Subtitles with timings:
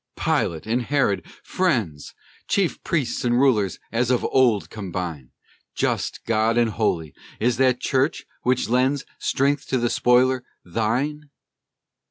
[0.17, 2.15] Pilate and Herod, friends!
[2.47, 5.29] Chief priests and rulers, as of old, combine!
[5.75, 7.13] Just God and holy!
[7.39, 11.29] is that church, which lends Strength to the spoiler, thine?